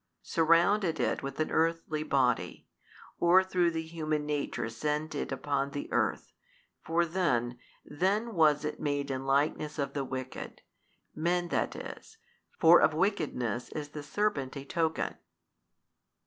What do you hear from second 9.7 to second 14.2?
of the wicked, men that is, for of wickedness is the